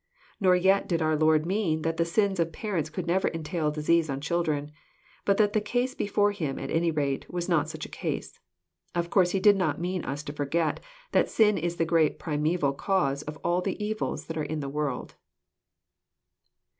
[0.39, 4.09] Nor yet did our Lord mean that the sins of parents could never entail disease
[4.09, 4.71] on children;
[5.25, 8.39] but that the case before Him, at any rate, was not such a case.
[8.95, 10.79] Of course he did not mean us to forget
[11.11, 14.69] that sin is the great primeval cause of all the evils that are in the
[14.69, 15.13] world.